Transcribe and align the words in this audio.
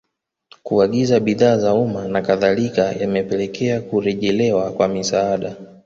Kuagiza 0.63 1.19
bidhaa 1.19 1.57
za 1.57 1.73
umma 1.73 2.07
na 2.07 2.21
kadhalika 2.21 2.83
yamepelekea 2.91 3.81
kurejelewa 3.81 4.71
kwa 4.71 4.87
misaada 4.87 5.55